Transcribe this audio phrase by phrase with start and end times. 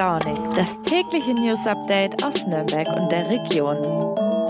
[0.00, 3.76] Launig, das tägliche News Update aus Nürnberg und der Region.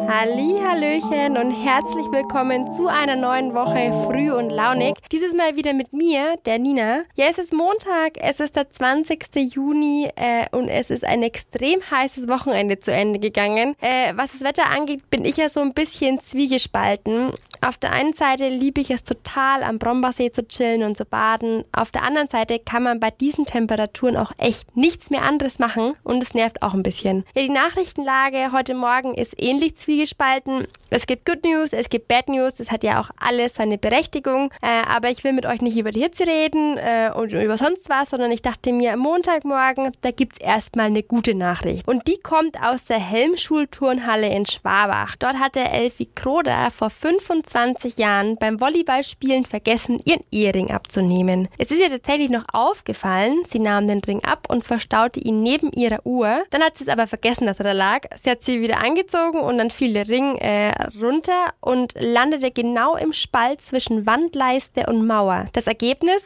[0.08, 4.94] Hallöchen und herzlich willkommen zu einer neuen Woche Früh und Launig.
[5.10, 7.02] Dieses Mal wieder mit mir, der Nina.
[7.16, 9.52] Ja, es ist Montag, es ist der 20.
[9.52, 13.74] Juni äh, und es ist ein extrem heißes Wochenende zu Ende gegangen.
[13.80, 17.32] Äh, was das Wetter angeht, bin ich ja so ein bisschen zwiegespalten.
[17.62, 21.62] Auf der einen Seite liebe ich es total, am Brombeersee zu chillen und zu baden.
[21.72, 25.94] Auf der anderen Seite kann man bei diesen Temperaturen auch echt nichts mehr anderes machen
[26.02, 27.24] und es nervt auch ein bisschen.
[27.34, 30.68] Ja, die Nachrichtenlage heute Morgen ist ähnlich zwiegespalten.
[30.88, 34.50] Es gibt Good News, es gibt Bad News, das hat ja auch alles seine Berechtigung.
[34.62, 37.90] Äh, aber ich will mit euch nicht über die Hitze reden äh, und über sonst
[37.90, 41.86] was, sondern ich dachte mir, Montagmorgen, da gibt's erstmal eine gute Nachricht.
[41.86, 45.16] Und die kommt aus der Helmschulturnhalle in Schwabach.
[45.16, 51.48] Dort hat der Elfi Kroder vor 25 20 Jahren beim Volleyballspielen vergessen, ihren Ehering abzunehmen.
[51.58, 55.72] Es ist ihr tatsächlich noch aufgefallen, sie nahm den Ring ab und verstaute ihn neben
[55.72, 56.44] ihrer Uhr.
[56.50, 58.02] Dann hat sie es aber vergessen, dass er da lag.
[58.22, 62.96] Sie hat sie wieder angezogen und dann fiel der Ring äh, runter und landete genau
[62.96, 65.46] im Spalt zwischen Wandleiste und Mauer.
[65.52, 66.22] Das Ergebnis?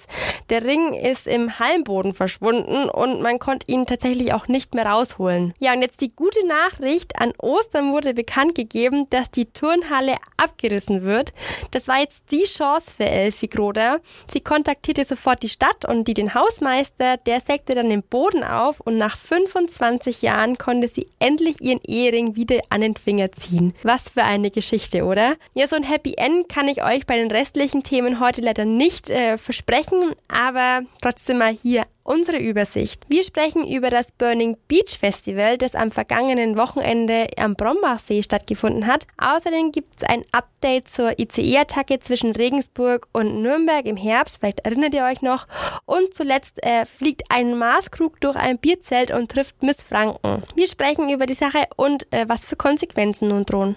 [0.50, 5.54] Der Ring ist im Hallenboden verschwunden und man konnte ihn tatsächlich auch nicht mehr rausholen.
[5.58, 7.18] Ja, und jetzt die gute Nachricht.
[7.18, 11.32] An Ostern wurde bekannt gegeben, dass die Turnhalle abgerissen wird wird.
[11.70, 14.00] Das war jetzt die Chance für Elfie Groder.
[14.30, 18.80] Sie kontaktierte sofort die Stadt und die den Hausmeister, der sägte dann den Boden auf
[18.80, 23.74] und nach 25 Jahren konnte sie endlich ihren Ehering wieder an den Finger ziehen.
[23.82, 25.36] Was für eine Geschichte, oder?
[25.54, 29.10] Ja, so ein Happy End kann ich euch bei den restlichen Themen heute leider nicht
[29.10, 33.04] äh, versprechen, aber trotzdem mal hier unsere Übersicht.
[33.08, 39.06] Wir sprechen über das Burning Beach Festival, das am vergangenen Wochenende am Brombachsee stattgefunden hat.
[39.18, 44.94] Außerdem gibt es ein Update zur ICE-Attacke zwischen Regensburg und Nürnberg im Herbst, vielleicht erinnert
[44.94, 45.48] ihr euch noch.
[45.86, 50.42] Und zuletzt äh, fliegt ein Marskrug durch ein Bierzelt und trifft Miss Franken.
[50.54, 53.76] Wir sprechen über die Sache und äh, was für Konsequenzen nun drohen.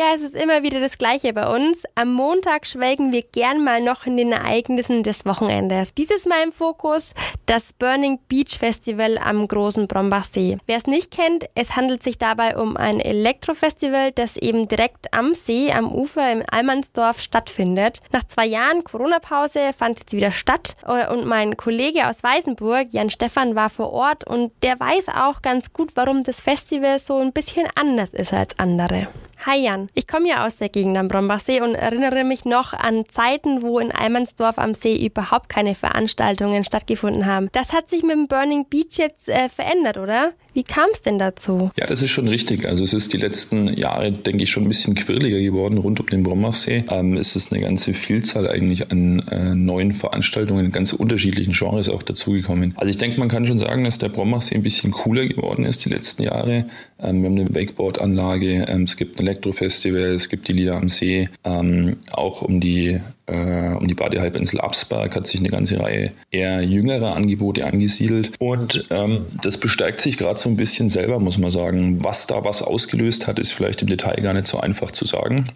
[0.00, 1.82] Ja, es ist immer wieder das Gleiche bei uns.
[1.94, 5.92] Am Montag schwelgen wir gern mal noch in den Ereignissen des Wochenendes.
[5.92, 7.12] Dieses Mal im Fokus
[7.44, 10.56] das Burning Beach Festival am großen Brombachsee.
[10.64, 15.34] Wer es nicht kennt, es handelt sich dabei um ein Elektrofestival, das eben direkt am
[15.34, 18.00] See, am Ufer im Almansdorf stattfindet.
[18.10, 22.86] Nach zwei Jahren Corona-Pause fand es jetzt wieder statt äh, und mein Kollege aus Weißenburg,
[22.90, 27.18] Jan Stefan, war vor Ort und der weiß auch ganz gut, warum das Festival so
[27.18, 29.08] ein bisschen anders ist als andere.
[29.46, 33.06] Hi Jan, ich komme ja aus der Gegend am Brombachsee und erinnere mich noch an
[33.08, 37.48] Zeiten, wo in Almansdorf am See überhaupt keine Veranstaltungen stattgefunden haben.
[37.52, 40.34] Das hat sich mit dem Burning Beach jetzt äh, verändert, oder?
[40.52, 41.70] Wie kam es denn dazu?
[41.76, 42.66] Ja, das ist schon richtig.
[42.66, 46.06] Also es ist die letzten Jahre, denke ich, schon ein bisschen quirliger geworden rund um
[46.06, 46.84] den Brombachsee.
[46.90, 51.88] Ähm, es ist eine ganze Vielzahl eigentlich an äh, neuen Veranstaltungen in ganz unterschiedlichen Genres
[51.88, 52.74] auch dazugekommen.
[52.76, 55.84] Also ich denke, man kann schon sagen, dass der Brombachsee ein bisschen cooler geworden ist
[55.84, 56.66] die letzten Jahre.
[57.02, 60.88] Ähm, wir haben eine Wakeboard-Anlage, ähm, es gibt ein Elektrofestival, es gibt die Lieder am
[60.88, 61.28] See.
[61.44, 66.62] Ähm, auch um die, äh, um die Badehalbinsel Absberg hat sich eine ganze Reihe eher
[66.62, 68.32] jüngerer Angebote angesiedelt.
[68.38, 72.04] Und ähm, das besteigt sich gerade so ein bisschen selber, muss man sagen.
[72.04, 75.46] Was da was ausgelöst hat, ist vielleicht im Detail gar nicht so einfach zu sagen.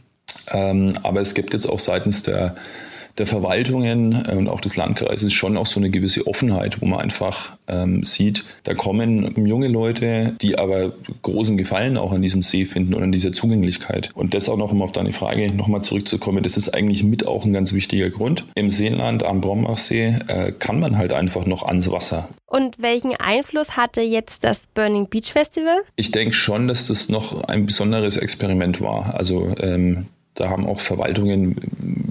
[0.52, 2.54] Ähm, aber es gibt jetzt auch seitens der
[3.18, 7.00] der Verwaltungen äh, und auch des Landkreises schon auch so eine gewisse Offenheit, wo man
[7.00, 10.92] einfach ähm, sieht, da kommen junge Leute, die aber
[11.22, 14.10] großen Gefallen auch an diesem See finden und an dieser Zugänglichkeit.
[14.14, 17.44] Und das auch noch, um auf deine Frage nochmal zurückzukommen, das ist eigentlich mit auch
[17.44, 18.44] ein ganz wichtiger Grund.
[18.54, 22.28] Im Seenland am Brombachsee äh, kann man halt einfach noch ans Wasser.
[22.46, 25.78] Und welchen Einfluss hatte jetzt das Burning Beach Festival?
[25.96, 29.14] Ich denke schon, dass das noch ein besonderes Experiment war.
[29.14, 31.56] Also ähm, da haben auch Verwaltungen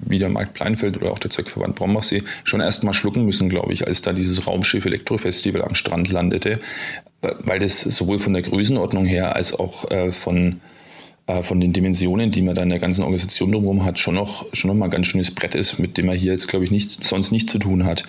[0.07, 3.73] wie der Markt Pleinfeld oder auch der Zweckverband Brombachsee schon erst mal schlucken müssen, glaube
[3.73, 6.59] ich, als da dieses Raumschiff Elektrofestival am Strand landete,
[7.21, 10.61] weil das sowohl von der Größenordnung her als auch äh, von
[11.41, 14.69] von den Dimensionen, die man da in der ganzen Organisation drumherum hat, schon noch, schon
[14.69, 17.05] noch mal ein ganz schönes Brett ist, mit dem man hier jetzt, glaube ich, nicht,
[17.05, 18.03] sonst nichts zu tun hat.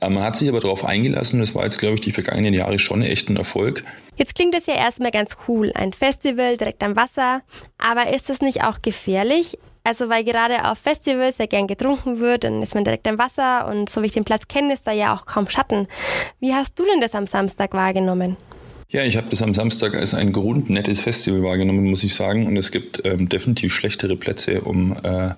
[0.00, 2.78] Äh, man hat sich aber darauf eingelassen, das war jetzt, glaube ich, die vergangenen Jahre
[2.78, 3.84] schon echt ein Erfolg.
[4.16, 7.40] Jetzt klingt das ja erstmal ganz cool, ein Festival direkt am Wasser,
[7.78, 9.58] aber ist das nicht auch gefährlich?
[9.82, 13.66] Also weil gerade auf Festivals ja gern getrunken wird, dann ist man direkt am Wasser
[13.68, 15.88] und so wie ich den Platz kenne, ist da ja auch kaum Schatten.
[16.38, 18.36] Wie hast du denn das am Samstag wahrgenommen?
[18.90, 22.46] Ja, ich habe das am Samstag als ein grundnettes Festival wahrgenommen, muss ich sagen.
[22.46, 25.36] Und es gibt ähm, definitiv schlechtere Plätze, um äh, ein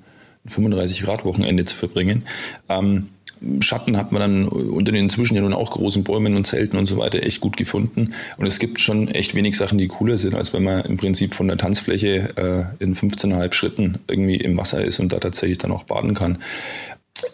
[0.48, 2.24] 35 Grad Wochenende zu verbringen.
[2.70, 3.08] Ähm,
[3.60, 6.86] Schatten hat man dann unter den inzwischen ja nun auch großen Bäumen und Zelten und
[6.86, 8.14] so weiter echt gut gefunden.
[8.36, 11.34] Und es gibt schon echt wenig Sachen, die cooler sind, als wenn man im Prinzip
[11.34, 15.72] von der Tanzfläche äh, in 15,5 Schritten irgendwie im Wasser ist und da tatsächlich dann
[15.72, 16.38] auch baden kann.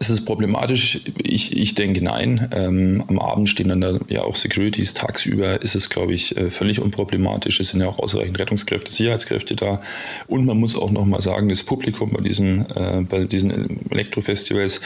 [0.01, 1.01] Ist es problematisch?
[1.23, 2.49] Ich, ich denke nein.
[2.53, 4.95] Ähm, am Abend stehen dann da ja auch Securities.
[4.95, 7.61] Tagsüber ist es, glaube ich, äh, völlig unproblematisch.
[7.61, 9.81] Es sind ja auch ausreichend Rettungskräfte, Sicherheitskräfte da.
[10.27, 14.81] Und man muss auch noch mal sagen, das Publikum bei diesen, äh, bei diesen Elektrofestivals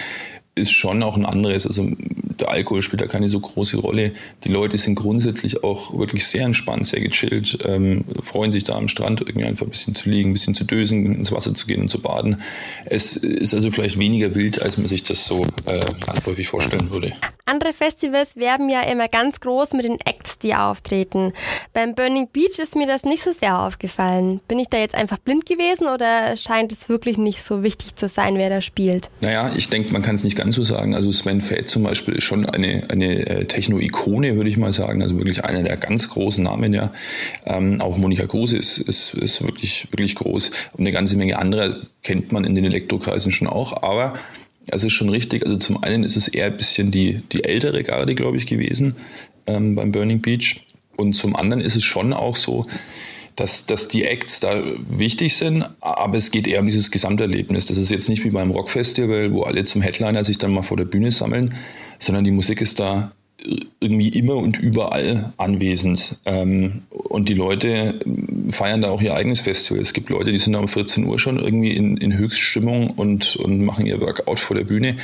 [0.54, 1.66] ist schon auch ein anderes.
[1.66, 1.88] Also
[2.40, 4.12] der Alkohol spielt da keine so große Rolle.
[4.44, 8.88] Die Leute sind grundsätzlich auch wirklich sehr entspannt, sehr gechillt, ähm, freuen sich da am
[8.88, 11.82] Strand irgendwie einfach ein bisschen zu liegen, ein bisschen zu dösen, ins Wasser zu gehen
[11.82, 12.42] und zu baden.
[12.84, 17.12] Es ist also vielleicht weniger wild, als man sich das so äh, landläufig vorstellen würde.
[17.44, 21.32] Andere Festivals werben ja immer ganz groß mit den Acts, die auftreten.
[21.72, 24.40] Beim Burning Beach ist mir das nicht so sehr aufgefallen.
[24.46, 28.06] Bin ich da jetzt einfach blind gewesen oder scheint es wirklich nicht so wichtig zu
[28.06, 29.10] sein, wer da spielt?
[29.20, 30.94] Naja, ich denke, man kann es nicht ganz so sagen.
[30.94, 35.02] Also Sven Feld zum Beispiel ist schon eine, eine äh, Techno-Ikone, würde ich mal sagen.
[35.02, 36.92] Also wirklich einer der ganz großen Namen, ja.
[37.44, 40.52] Ähm, auch Monika Kruse ist, ist, ist wirklich, wirklich groß.
[40.74, 43.82] Und eine ganze Menge anderer kennt man in den Elektrokreisen schon auch.
[43.82, 44.14] Aber
[44.72, 45.44] es ist schon richtig.
[45.44, 48.96] Also zum einen ist es eher ein bisschen die, die ältere Garde, glaube ich, gewesen
[49.46, 50.62] ähm, beim Burning Beach.
[50.96, 52.66] Und zum anderen ist es schon auch so,
[53.36, 57.66] dass, dass die Acts da wichtig sind, aber es geht eher um dieses Gesamterlebnis.
[57.66, 60.76] Das ist jetzt nicht wie beim Rockfestival, wo alle zum Headliner sich dann mal vor
[60.76, 61.54] der Bühne sammeln,
[61.98, 63.12] sondern die Musik ist da
[63.80, 66.18] irgendwie immer und überall anwesend.
[66.24, 67.98] Ähm, und die Leute
[68.50, 69.82] feiern da auch ihr eigenes Festival.
[69.82, 73.36] Es gibt Leute, die sind da um 14 Uhr schon irgendwie in, in Höchststimmung und,
[73.36, 74.96] und machen ihr Workout vor der Bühne.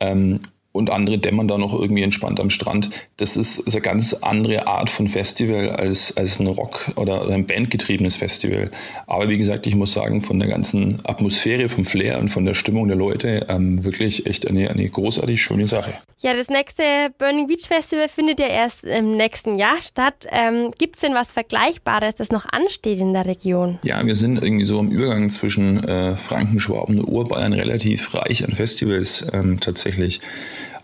[0.00, 0.40] Ähm,
[0.74, 2.90] und andere dämmern da noch irgendwie entspannt am Strand.
[3.16, 7.34] Das ist, ist eine ganz andere Art von Festival als, als ein Rock- oder, oder
[7.34, 8.72] ein bandgetriebenes Festival.
[9.06, 12.54] Aber wie gesagt, ich muss sagen, von der ganzen Atmosphäre, vom Flair und von der
[12.54, 15.92] Stimmung der Leute ähm, wirklich echt eine, eine großartig schöne Sache.
[16.18, 16.82] Ja, das nächste
[17.18, 20.26] Burning Beach Festival findet ja erst im nächsten Jahr statt.
[20.32, 23.78] Ähm, Gibt es denn was Vergleichbares, das noch ansteht in der Region?
[23.84, 28.44] Ja, wir sind irgendwie so am Übergang zwischen äh, Franken, Schwaben und Urbayern relativ reich
[28.44, 30.20] an Festivals ähm, tatsächlich.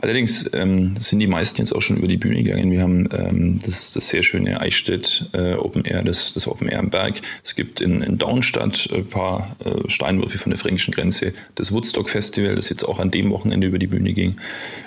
[0.03, 2.71] Allerdings ähm, sind die meisten jetzt auch schon über die Bühne gegangen.
[2.71, 6.79] Wir haben ähm, das, das sehr schöne Eichstätt äh, Open Air, das, das Open Air
[6.79, 7.21] am Berg.
[7.45, 11.35] Es gibt in, in Daunstadt ein paar äh, Steinwürfe von der fränkischen Grenze.
[11.55, 14.37] Das Woodstock Festival, das jetzt auch an dem Wochenende über die Bühne ging.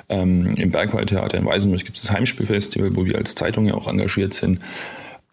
[0.10, 3.88] Ähm, Im Bergwaldtheater in Weißenburg gibt es das Heimspielfestival, wo wir als Zeitung ja auch
[3.88, 4.59] engagiert sind.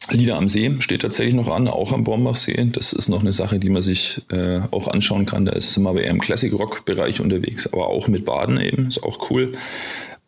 [0.09, 2.69] Lieder am See steht tatsächlich noch an, auch am Brombachsee.
[2.73, 5.45] Das ist noch eine Sache, die man sich äh, auch anschauen kann.
[5.45, 9.31] Da ist es immer eher im Classic-Rock-Bereich unterwegs, aber auch mit Baden eben, ist auch
[9.31, 9.53] cool.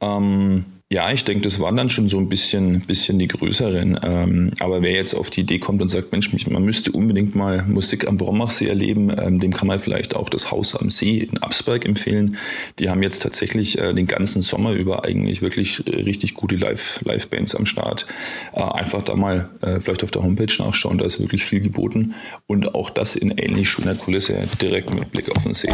[0.00, 3.99] Ähm, ja, ich denke, das waren dann schon so ein bisschen, bisschen die größeren.
[4.03, 7.65] Ähm, aber wer jetzt auf die Idee kommt und sagt, Mensch, man müsste unbedingt mal
[7.65, 11.39] Musik am Brommachsee erleben, ähm, dem kann man vielleicht auch das Haus am See in
[11.39, 12.37] Absberg empfehlen.
[12.79, 17.00] Die haben jetzt tatsächlich äh, den ganzen Sommer über eigentlich wirklich äh, richtig gute Live,
[17.05, 18.05] Live-Bands am Start.
[18.53, 22.15] Äh, einfach da mal äh, vielleicht auf der Homepage nachschauen, da ist wirklich viel geboten.
[22.47, 25.73] Und auch das in ähnlich schöner Kulisse, direkt mit Blick auf den See.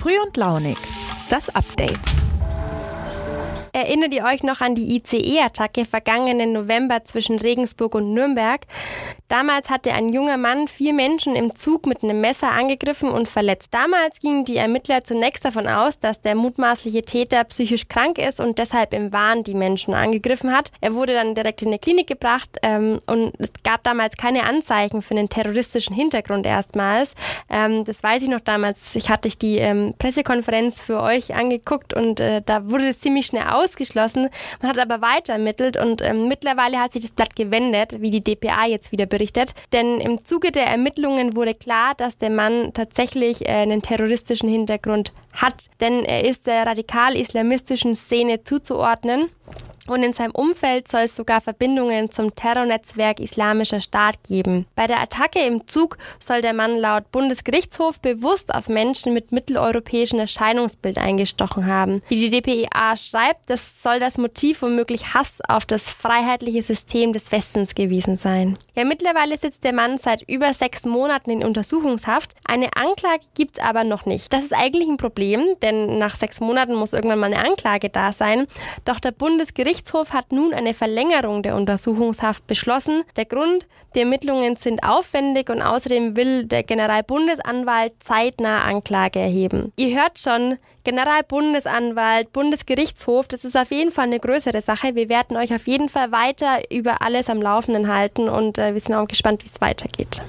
[0.00, 0.76] Früh und launig.
[1.28, 2.00] Das Update.
[3.80, 8.66] Erinnert ihr euch noch an die ICE-Attacke vergangenen November zwischen Regensburg und Nürnberg?
[9.28, 13.68] Damals hatte ein junger Mann vier Menschen im Zug mit einem Messer angegriffen und verletzt.
[13.70, 18.58] Damals gingen die Ermittler zunächst davon aus, dass der mutmaßliche Täter psychisch krank ist und
[18.58, 20.72] deshalb im Wahn die Menschen angegriffen hat.
[20.82, 25.00] Er wurde dann direkt in eine Klinik gebracht ähm, und es gab damals keine Anzeichen
[25.00, 27.12] für einen terroristischen Hintergrund erstmals.
[27.48, 28.94] Ähm, das weiß ich noch damals.
[28.94, 33.46] Ich hatte die ähm, Pressekonferenz für euch angeguckt und äh, da wurde es ziemlich schnell
[33.70, 34.28] ausgeschlossen.
[34.60, 38.22] Man hat aber weiter ermittelt und ähm, mittlerweile hat sich das Blatt gewendet, wie die
[38.22, 39.54] DPA jetzt wieder berichtet.
[39.72, 45.12] Denn im Zuge der Ermittlungen wurde klar, dass der Mann tatsächlich äh, einen terroristischen Hintergrund
[45.34, 45.66] hat.
[45.80, 49.28] Denn er ist der radikal-islamistischen Szene zuzuordnen
[49.90, 54.66] und in seinem Umfeld soll es sogar Verbindungen zum Terrornetzwerk Islamischer Staat geben.
[54.76, 60.20] Bei der Attacke im Zug soll der Mann laut Bundesgerichtshof bewusst auf Menschen mit mitteleuropäischem
[60.20, 62.02] Erscheinungsbild eingestochen haben.
[62.08, 67.32] Wie die DPEA schreibt, das soll das Motiv womöglich Hass auf das freiheitliche System des
[67.32, 68.56] Westens gewesen sein.
[68.76, 72.34] Ja, mittlerweile sitzt der Mann seit über sechs Monaten in Untersuchungshaft.
[72.44, 74.32] Eine Anklage gibt's aber noch nicht.
[74.32, 78.12] Das ist eigentlich ein Problem, denn nach sechs Monaten muss irgendwann mal eine Anklage da
[78.12, 78.46] sein.
[78.84, 83.04] Doch der Bundesgerichtshof Gerichtshof hat nun eine Verlängerung der Untersuchungshaft beschlossen.
[83.16, 89.72] Der Grund, die Ermittlungen sind aufwendig und außerdem will der Generalbundesanwalt zeitnah Anklage erheben.
[89.76, 94.94] Ihr hört schon, Generalbundesanwalt, Bundesgerichtshof, das ist auf jeden Fall eine größere Sache.
[94.94, 98.80] Wir werden euch auf jeden Fall weiter über alles am Laufenden halten und äh, wir
[98.80, 100.20] sind auch gespannt, wie es weitergeht.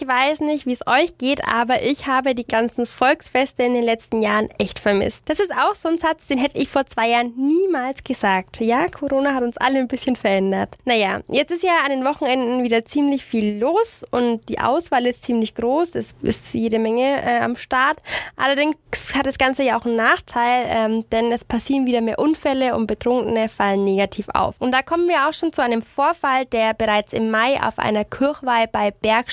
[0.00, 3.82] Ich weiß nicht, wie es euch geht, aber ich habe die ganzen Volksfeste in den
[3.82, 5.24] letzten Jahren echt vermisst.
[5.26, 8.60] Das ist auch so ein Satz, den hätte ich vor zwei Jahren niemals gesagt.
[8.60, 10.78] Ja, Corona hat uns alle ein bisschen verändert.
[10.84, 15.24] Naja, jetzt ist ja an den Wochenenden wieder ziemlich viel los und die Auswahl ist
[15.24, 15.96] ziemlich groß.
[15.96, 17.98] Es ist jede Menge äh, am Start.
[18.36, 18.76] Allerdings
[19.16, 22.86] hat das Ganze ja auch einen Nachteil, ähm, denn es passieren wieder mehr Unfälle und
[22.86, 24.54] Betrunkene fallen negativ auf.
[24.60, 28.04] Und da kommen wir auch schon zu einem Vorfall, der bereits im Mai auf einer
[28.04, 29.32] Kirchweih bei Berg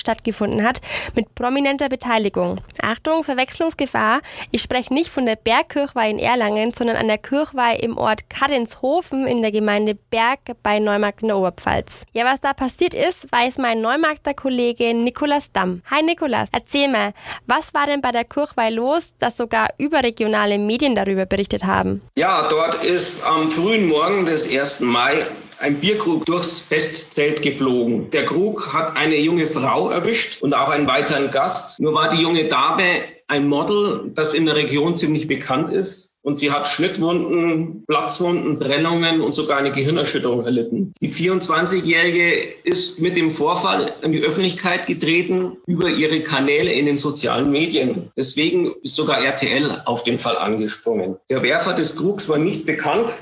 [0.56, 0.80] stattgefunden hat,
[1.14, 2.60] mit prominenter Beteiligung.
[2.82, 4.20] Achtung, Verwechslungsgefahr.
[4.50, 9.26] Ich spreche nicht von der Bergkirchweih in Erlangen, sondern an der Kirchweih im Ort Kadenshofen
[9.26, 12.02] in der Gemeinde Berg bei Neumarkt in der Oberpfalz.
[12.12, 15.82] Ja, was da passiert ist, weiß mein Neumarkter Kollege Nikolas Damm.
[15.90, 17.12] Hi Nikolas, erzähl mal,
[17.46, 22.02] was war denn bei der Kirchweih los, dass sogar überregionale Medien darüber berichtet haben?
[22.16, 24.80] Ja, dort ist am frühen Morgen des 1.
[24.80, 25.26] Mai
[25.60, 28.10] ein Bierkrug durchs Festzelt geflogen.
[28.10, 31.80] Der Krug hat eine junge Frau erwischt und auch einen weiteren Gast.
[31.80, 36.16] Nur war die junge Dame ein Model, das in der Region ziemlich bekannt ist.
[36.22, 40.92] Und sie hat Schnittwunden, Platzwunden, Brennungen und sogar eine Gehirnerschütterung erlitten.
[41.00, 42.32] Die 24-Jährige
[42.64, 48.10] ist mit dem Vorfall in die Öffentlichkeit getreten über ihre Kanäle in den sozialen Medien.
[48.16, 51.16] Deswegen ist sogar RTL auf den Fall angesprungen.
[51.30, 53.14] Der Werfer des Krugs war nicht bekannt.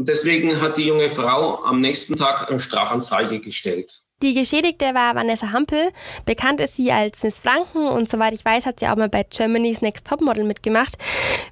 [0.00, 4.00] Und deswegen hat die junge Frau am nächsten Tag eine Strafanzeige gestellt.
[4.22, 5.92] Die Geschädigte war Vanessa Hampel.
[6.26, 9.22] Bekannt ist sie als Miss Franken und soweit ich weiß, hat sie auch mal bei
[9.22, 10.98] Germany's Next Topmodel mitgemacht.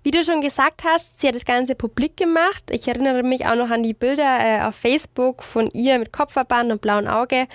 [0.02, 2.64] Wie du schon gesagt hast, sie hat das Ganze publik gemacht.
[2.68, 6.70] Ich erinnere mich auch noch an die Bilder äh, auf Facebook von ihr mit Kopfverband
[6.70, 7.46] und blauem Auge.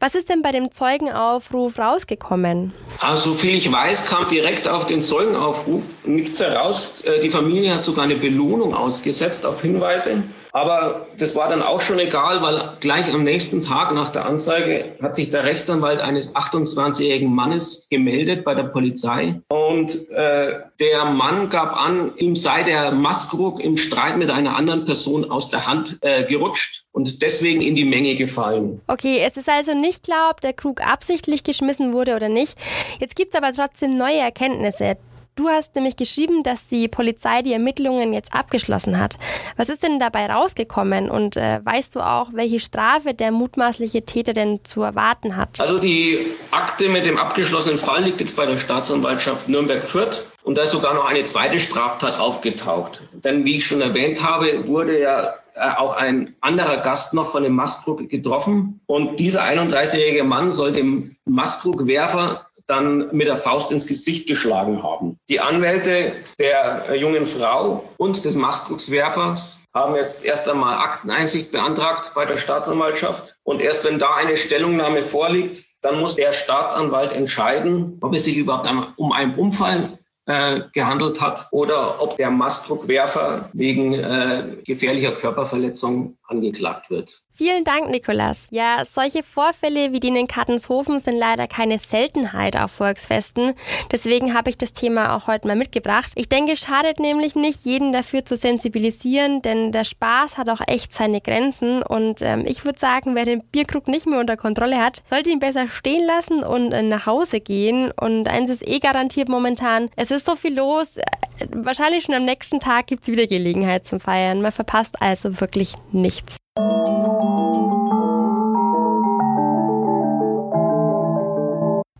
[0.00, 2.74] Was ist denn bei dem Zeugenaufruf rausgekommen?
[2.98, 7.00] Also, viel ich weiß, kam direkt auf den Zeugenaufruf nichts heraus.
[7.06, 10.22] Äh, die Familie hat sogar eine Belohnung ausgesetzt auf Hinweise.
[10.52, 14.96] Aber das war dann auch schon egal, weil gleich am nächsten Tag nach der Anzeige
[15.00, 19.40] hat sich der Rechtsanwalt eines 28-jährigen Mannes gemeldet bei der Polizei.
[19.48, 24.84] Und äh, der Mann gab an, ihm sei der Maskrug im Streit mit einer anderen
[24.84, 28.82] Person aus der Hand äh, gerutscht und deswegen in die Menge gefallen.
[28.88, 32.58] Okay, es ist also nicht klar, ob der Krug absichtlich geschmissen wurde oder nicht.
[33.00, 34.98] Jetzt gibt es aber trotzdem neue Erkenntnisse.
[35.34, 39.18] Du hast nämlich geschrieben, dass die Polizei die Ermittlungen jetzt abgeschlossen hat.
[39.56, 44.34] Was ist denn dabei rausgekommen und äh, weißt du auch, welche Strafe der mutmaßliche Täter
[44.34, 45.58] denn zu erwarten hat?
[45.58, 46.18] Also die
[46.50, 50.92] Akte mit dem abgeschlossenen Fall liegt jetzt bei der Staatsanwaltschaft Nürnberg-Fürth und da ist sogar
[50.92, 53.00] noch eine zweite Straftat aufgetaucht.
[53.24, 57.42] Denn wie ich schon erwähnt habe, wurde ja äh, auch ein anderer Gast noch von
[57.42, 63.86] dem Mastkrug getroffen und dieser 31-jährige Mann soll dem Mastkrugwerfer dann mit der Faust ins
[63.86, 65.18] Gesicht geschlagen haben.
[65.28, 72.12] Die Anwälte der äh, jungen Frau und des Mastkriegswerfers haben jetzt erst einmal Akteneinsicht beantragt
[72.14, 73.36] bei der Staatsanwaltschaft.
[73.44, 78.36] Und erst wenn da eine Stellungnahme vorliegt, dann muss der Staatsanwalt entscheiden, ob es sich
[78.36, 86.16] überhaupt um einen Unfall äh, gehandelt hat oder ob der Mastdruckwerfer wegen äh, gefährlicher Körperverletzung
[86.28, 87.22] angeklagt wird.
[87.34, 88.46] Vielen Dank, Nikolas.
[88.50, 93.54] Ja, solche Vorfälle wie die in Kattenshofen sind leider keine Seltenheit auf Volksfesten.
[93.90, 96.12] Deswegen habe ich das Thema auch heute mal mitgebracht.
[96.14, 100.94] Ich denke, schadet nämlich nicht, jeden dafür zu sensibilisieren, denn der Spaß hat auch echt
[100.94, 101.82] seine Grenzen.
[101.82, 105.40] Und ähm, ich würde sagen, wer den Bierkrug nicht mehr unter Kontrolle hat, sollte ihn
[105.40, 107.92] besser stehen lassen und äh, nach Hause gehen.
[107.92, 110.98] Und eins ist eh garantiert momentan, es ist so viel los.
[110.98, 114.42] Äh, wahrscheinlich schon am nächsten Tag gibt es wieder Gelegenheit zum Feiern.
[114.42, 116.41] Man verpasst also wirklich nichts.
[116.54, 118.11] Música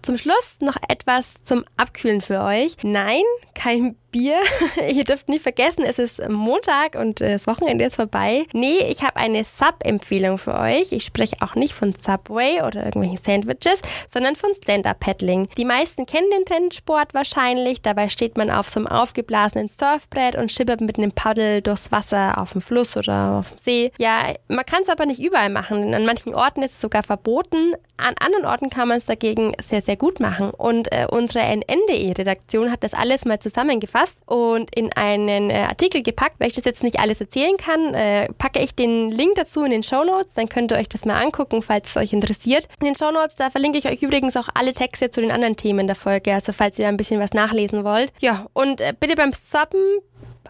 [0.02, 2.76] Zum Schluss noch etwas zum Abkühlen für euch.
[2.82, 3.22] Nein,
[3.54, 4.36] kein Bier.
[4.92, 8.44] Ihr dürft nicht vergessen, es ist Montag und das Wochenende ist vorbei.
[8.52, 10.92] Nee, ich habe eine Sub-Empfehlung für euch.
[10.92, 13.80] Ich spreche auch nicht von Subway oder irgendwelchen Sandwiches,
[14.12, 15.48] sondern von Stand-Up-Paddling.
[15.56, 17.80] Die meisten kennen den Trendsport wahrscheinlich.
[17.82, 22.38] Dabei steht man auf so einem aufgeblasenen Surfbrett und schippert mit einem Paddel durchs Wasser
[22.38, 23.92] auf dem Fluss oder auf dem See.
[23.98, 27.72] Ja, man kann es aber nicht überall machen, an manchen Orten ist es sogar verboten.
[27.96, 30.50] An anderen Orten kann man es dagegen sehr, sehr gut machen.
[30.50, 36.02] Und äh, unsere NNDE-Redaktion hat das alles mal zusammengefasst zusammengefasst und in einen äh, Artikel
[36.02, 36.36] gepackt.
[36.38, 39.70] Weil ich das jetzt nicht alles erzählen kann, äh, packe ich den Link dazu in
[39.70, 40.34] den Show Notes.
[40.34, 42.68] Dann könnt ihr euch das mal angucken, falls es euch interessiert.
[42.80, 45.56] In den Show Notes, da verlinke ich euch übrigens auch alle Texte zu den anderen
[45.56, 48.12] Themen der Folge, also falls ihr da ein bisschen was nachlesen wollt.
[48.20, 49.98] Ja, und äh, bitte beim Subben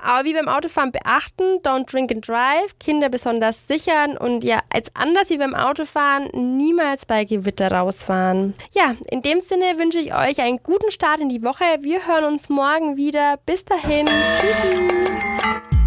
[0.01, 4.91] aber wie beim Autofahren beachten, don't drink and drive, Kinder besonders sichern und ja, als
[4.95, 8.55] anders wie beim Autofahren, niemals bei Gewitter rausfahren.
[8.73, 11.65] Ja, in dem Sinne wünsche ich euch einen guten Start in die Woche.
[11.81, 13.39] Wir hören uns morgen wieder.
[13.45, 14.07] Bis dahin.
[14.07, 15.82] Tschüss.